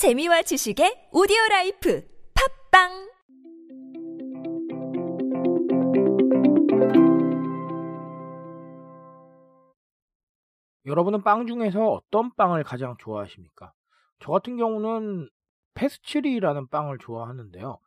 [0.00, 2.02] 재미와 지식의 오디오 라이프
[2.70, 2.88] 팟빵
[10.86, 13.74] 여러분은 빵 중에서 어떤 빵을 가장 좋아하십니까?
[14.20, 15.28] 저 같은 경우는
[15.74, 17.78] 페스츄리라는 빵을 좋아하는데요.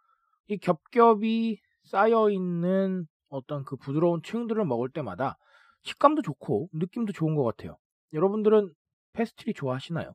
[0.49, 5.39] 이 겹겹이 쌓여 있는 어떤 그 부드러운 층들을 먹을 때마다
[5.81, 7.75] 식감도 좋고 느낌도 좋은 것 같아요.
[8.13, 8.71] 여러분들은
[9.13, 10.13] 페스츄리 좋아하시나요?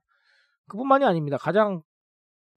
[0.68, 1.38] 그뿐만이 아닙니다.
[1.38, 1.82] 가장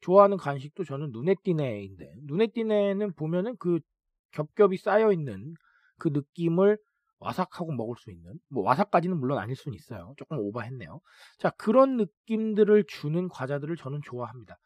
[0.01, 3.79] 좋아하는 간식도 저는 누네띠네인데 누네띠네는 보면은 그
[4.31, 5.53] 겹겹이 쌓여 있는
[5.97, 6.77] 그 느낌을
[7.19, 10.13] 와삭하고 먹을 수 있는 뭐 와삭까지는 물론 아닐 수는 있어요.
[10.17, 10.99] 조금 오버했네요.
[11.37, 14.57] 자 그런 느낌들을 주는 과자들을 저는 좋아합니다.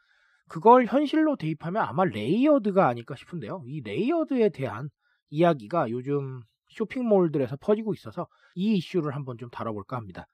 [0.47, 3.63] 그걸 현실로 대입하면 아마 layered가 아닐까 싶은데요.
[3.65, 4.89] 이 layered에 대한
[5.29, 10.27] 이야기가 요즘 쇼핑몰들에서 퍼지고 있어서 이 이슈를 한번 좀 다뤄볼까 합니다.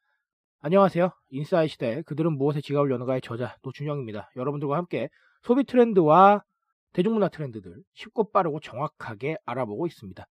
[0.63, 1.09] 안녕하세요.
[1.29, 4.29] 인싸의 시대 그들은 무엇에 지갑을 여는가의 저자 노준영입니다.
[4.35, 5.09] 여러분들과 함께
[5.41, 6.43] 소비 트렌드와
[6.93, 10.23] 대중문화 트렌드들 쉽고 빠르고 정확하게 알아보고 있습니다.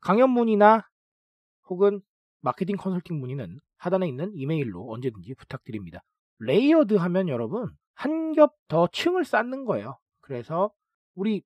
[0.00, 0.86] 강연 문의나
[1.70, 2.02] 혹은
[2.42, 6.02] 마케팅 컨설팅 문의는 하단에 있는 이메일로 언제든지 부탁드립니다.
[6.40, 9.98] layered 하면 여러분 한 겹 더 층을 쌓는 거예요.
[10.20, 10.70] 그래서
[11.14, 11.42] 우리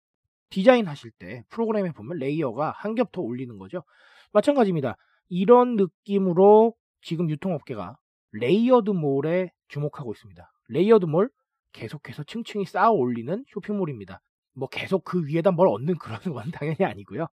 [0.51, 3.85] 디자인 하실 때 프로그램에 보면 layer가 한 겹 더 올리는 거죠.
[4.33, 4.97] 마찬가지입니다.
[5.29, 7.97] 이런 느낌으로 지금 유통업계가
[8.35, 10.51] layered mall에 주목하고 있습니다.
[10.69, 11.31] layered mall
[11.73, 14.21] 계속해서 층층이 쌓아 올리는 쇼핑몰입니다.
[14.55, 17.27] 뭐 계속 그 위에다 뭘 얹는 그런 건 당연히 아니고요.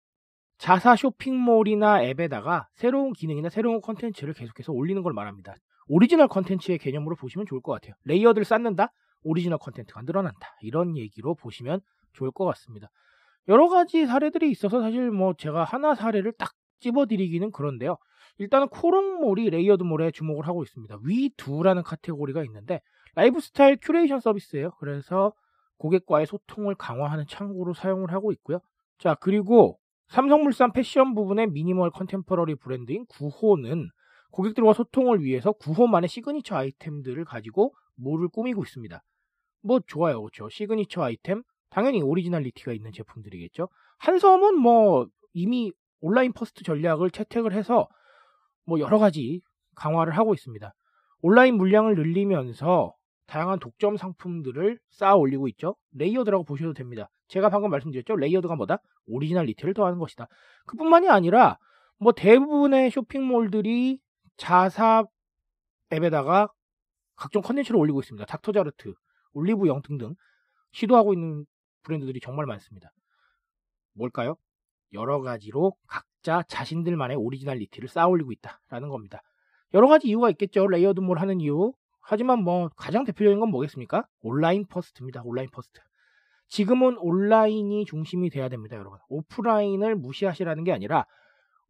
[0.57, 5.55] 자사 쇼핑몰이나 앱에다가 새로운 기능이나 새로운 컨텐츠를 계속해서 올리는 걸 말합니다.
[5.87, 7.95] 오리지널 컨텐츠의 개념으로 보시면 좋을 것 같아요.
[8.03, 8.93] layered를 쌓는다?
[9.23, 10.55] 오리지널 컨텐츠가 늘어난다.
[10.61, 11.81] 이런 얘기로 보시면
[12.13, 12.89] 좋을 것 같습니다.
[13.47, 17.97] 여러 가지 사례들이 있어서 사실 뭐 제가 하나 사례를 딱 집어드리기는 그런데요.
[18.41, 20.97] 일단은 코롱몰이 layered mall에 주목을 하고 있습니다.
[21.03, 22.81] 위두라는 카테고리가 있는데
[23.13, 24.71] 라이프스타일 큐레이션 서비스예요.
[24.79, 25.33] 그래서
[25.77, 28.59] 고객과의 소통을 강화하는 창구로 사용을 하고 있고요.
[28.97, 33.89] 자 그리고 삼성물산 패션 부문의 minimal contemporary 브랜드인 구호는
[34.31, 39.03] 고객들과 소통을 위해서 구호만의 시그니처 아이템들을 가지고 몰을 꾸미고 있습니다.
[39.61, 40.49] 뭐 좋아요, 그렇죠?
[40.49, 43.69] 시그니처 아이템 당연히 originality가 있는 제품들이겠죠.
[43.99, 47.87] 한섬은 뭐 이미 online first 전략을 채택을 해서
[48.65, 49.41] 뭐 여러 가지
[49.75, 50.73] 강화를 하고 있습니다.
[51.21, 52.93] 온라인 물량을 늘리면서
[53.27, 55.75] 다양한 독점 상품들을 쌓아 올리고 있죠.
[55.93, 57.09] layered라고 보셔도 됩니다.
[57.27, 58.15] 제가 방금 말씀드렸죠.
[58.17, 58.79] layered가 뭐다?
[59.07, 60.27] originality를 더하는 것이다.
[60.65, 61.57] 그뿐만이 아니라
[61.97, 63.99] 뭐 대부분의 쇼핑몰들이
[64.37, 65.05] 자사
[65.93, 66.49] 앱에다가
[67.15, 68.25] 각종 컨텐츠를 올리고 있습니다.
[68.25, 68.93] 닥터자르트,
[69.33, 70.15] 올리브 영 등등
[70.71, 71.45] 시도하고 있는
[71.83, 72.91] 브랜드들이 정말 많습니다.
[73.93, 74.35] 뭘까요?
[74.93, 79.21] 여러 가지로 각 자 자신들만의 originality를 쌓아 올리고 있다라는 겁니다.
[79.73, 80.67] 여러 가지 이유가 있겠죠.
[80.67, 81.73] layered mall 하는 이유.
[82.01, 84.05] 하지만 뭐 가장 대표적인 건 뭐겠습니까?
[84.21, 85.21] online first입니다.
[85.23, 85.79] online first.
[86.47, 88.99] 지금은 온라인이 중심이 돼야 됩니다, 여러분.
[89.07, 91.05] 오프라인을 무시하시라는 게 아니라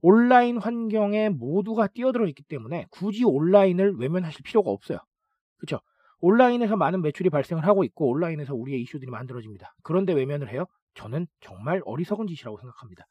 [0.01, 4.97] 온라인 환경에 모두가 뛰어들어 있기 때문에 굳이 온라인을 외면하실 필요가 없어요.
[5.57, 5.79] 그렇죠?
[6.21, 9.75] 온라인에서 많은 매출이 발생을 하고 있고 온라인에서 우리의 이슈들이 만들어집니다.
[9.83, 10.65] 그런데 외면을 해요?
[10.95, 13.05] 저는 정말 어리석은 짓이라고 생각합니다.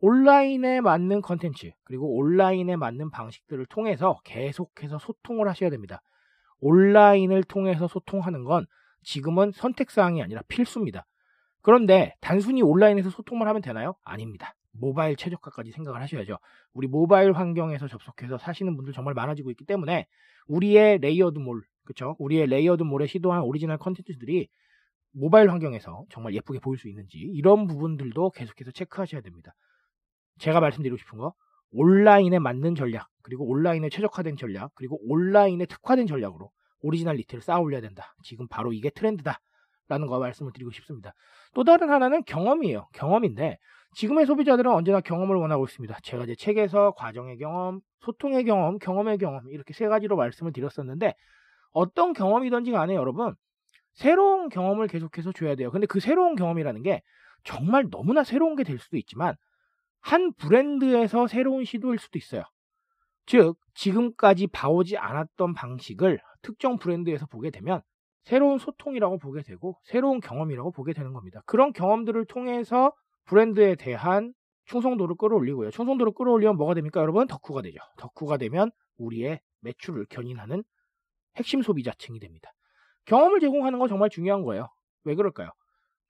[0.00, 6.02] 온라인에 맞는 컨텐츠 그리고 온라인에 맞는 방식들을 통해서 계속해서 소통을 하셔야 됩니다.
[6.60, 8.66] 온라인을 통해서 소통하는 건
[9.02, 11.06] 지금은 선택사항이 아니라 필수입니다.
[11.62, 13.94] 그런데 단순히 온라인에서 소통만 하면 되나요?
[14.04, 14.54] 아닙니다.
[14.72, 16.38] 모바일 최적화까지 생각을 하셔야죠.
[16.74, 20.06] 우리 모바일 환경에서 접속해서 사시는 분들 정말 많아지고 있기 때문에
[20.48, 22.14] 우리의 layered mall, 그쵸?
[22.18, 24.48] 우리의 layered mall에 시도한 오리지널 컨텐츠들이
[25.12, 29.54] 모바일 환경에서 정말 예쁘게 보일 수 있는지 이런 부분들도 계속해서 체크하셔야 됩니다.
[30.38, 31.34] 제가 말씀드리고 싶은 거
[31.72, 36.50] 온라인에 맞는 전략 그리고 온라인에 최적화된 전략 그리고 온라인에 특화된 전략으로
[36.80, 38.14] originality를 쌓아 올려야 된다.
[38.22, 39.40] 지금 바로 이게 트렌드다.
[39.88, 41.14] 라는 거 말씀을 드리고 싶습니다.
[41.54, 42.88] 또 다른 하나는 경험이에요.
[42.92, 43.56] 경험인데
[43.94, 45.96] 지금의 소비자들은 언제나 경험을 원하고 있습니다.
[46.02, 51.14] 제가 제 책에서 과정의 경험, 소통의 경험, 경험의 경험 이렇게 세 가지로 말씀을 드렸었는데
[51.72, 53.34] 어떤 경험이든지 간에 여러분
[53.94, 55.70] 새로운 경험을 계속해서 줘야 돼요.
[55.70, 57.02] 근데 그 새로운 경험이라는 게
[57.44, 59.36] 정말 너무나 새로운 게 될 수도 있지만
[60.06, 62.44] 한 브랜드에서 새로운 시도일 수도 있어요.
[63.26, 67.82] 즉, 지금까지 봐오지 않았던 방식을 특정 브랜드에서 보게 되면
[68.22, 71.42] 새로운 소통이라고 보게 되고 새로운 경험이라고 보게 되는 겁니다.
[71.44, 72.92] 그런 경험들을 통해서
[73.24, 74.32] 브랜드에 대한
[74.66, 75.72] 충성도를 끌어올리고요.
[75.72, 77.26] 충성도를 끌어올리면 뭐가 됩니까, 여러분?
[77.26, 77.80] 덕후가 되죠.
[77.98, 80.62] 덕후가 되면 우리의 매출을 견인하는
[81.34, 82.52] 핵심 소비자층이 됩니다.
[83.06, 84.68] 경험을 제공하는 건 정말 중요한 거예요.
[85.02, 85.50] 왜 그럴까요?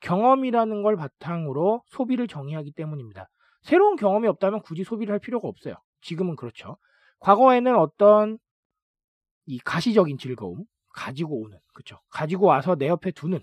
[0.00, 3.28] 경험이라는 걸 바탕으로 소비를 정의하기 때문입니다.
[3.66, 5.74] 새로운 경험이 없다면 굳이 소비를 할 필요가 없어요.
[6.00, 6.76] 지금은 그렇죠.
[7.18, 8.38] 과거에는 어떤
[9.44, 11.98] 이 가시적인 즐거움, 가지고 오는, 그쵸.
[12.08, 13.40] 가지고 와서 내 옆에 두는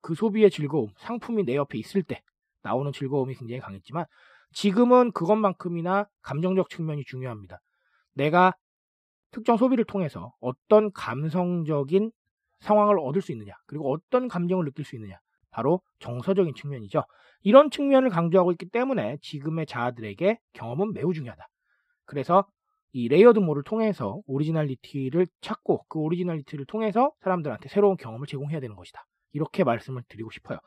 [0.00, 2.22] 그 소비의 즐거움, 상품이 내 옆에 있을 때
[2.62, 4.06] 나오는 즐거움이 굉장히 강했지만
[4.52, 7.60] 지금은 그것만큼이나 감정적 측면이 중요합니다.
[8.14, 8.54] 내가
[9.30, 12.12] 특정 소비를 통해서 어떤 감성적인
[12.60, 15.18] 상황을 얻을 수 있느냐, 그리고 어떤 감정을 느낄 수 있느냐,
[15.56, 17.02] 바로 정서적인 측면이죠.
[17.40, 21.48] 이런 측면을 강조하고 있기 때문에 지금의 자아들에게 경험은 매우 중요하다.
[22.04, 22.46] 그래서
[22.92, 29.02] 이 layered mall을 통해서 originality를 찾고 그 originality를 통해서 사람들한테 새로운 경험을 제공해야 되는 것이다.
[29.32, 30.58] 이렇게 말씀을 드리고 싶어요.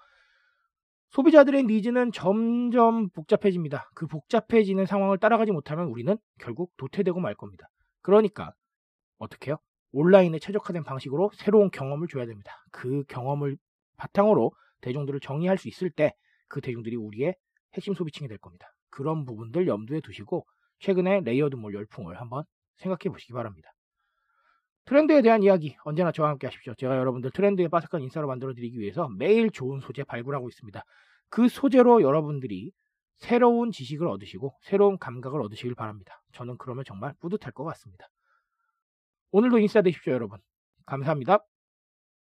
[1.11, 3.91] 소비자들의 needs는 점점 복잡해집니다.
[3.93, 7.67] 그 복잡해지는 상황을 따라가지 못하면 우리는 결국 도태되고 말 겁니다.
[8.01, 8.53] 그러니까
[9.19, 9.57] 어떻게 해요?
[9.91, 12.51] 온라인에 최적화된 방식으로 새로운 경험을 줘야 됩니다.
[12.71, 13.57] 그 경험을
[13.97, 16.13] 바탕으로 대중들을 정의할 수 있을 때
[16.49, 17.35] 그 대중들이 우리의
[17.75, 18.73] 핵심 소비층이 될 겁니다.
[18.89, 20.45] 그런 부분들 염두에 두시고
[20.79, 22.43] 최근에 layered mall 열풍을 한번
[22.77, 23.71] 생각해 보시기 바랍니다.
[24.85, 26.73] 트렌드에 대한 이야기 언제나 저와 함께 하십시오.
[26.73, 30.83] 제가 여러분들 트렌드에 빠삭한 인싸로 만들어 드리기 위해서 매일 좋은 소재 발굴하고 있습니다.
[31.29, 32.71] 그 소재로 여러분들이
[33.17, 36.23] 새로운 지식을 얻으시고 새로운 감각을 얻으시길 바랍니다.
[36.31, 38.07] 저는 그러면 정말 뿌듯할 것 같습니다.
[39.31, 40.39] 오늘도 인싸 되십시오, 여러분.
[40.87, 41.39] 감사합니다.